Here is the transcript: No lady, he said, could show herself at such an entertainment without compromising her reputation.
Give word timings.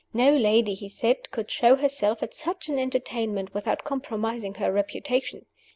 No 0.15 0.35
lady, 0.35 0.73
he 0.73 0.89
said, 0.89 1.29
could 1.29 1.51
show 1.51 1.75
herself 1.75 2.23
at 2.23 2.33
such 2.33 2.69
an 2.69 2.79
entertainment 2.79 3.53
without 3.53 3.83
compromising 3.83 4.55
her 4.55 4.73
reputation. 4.73 5.45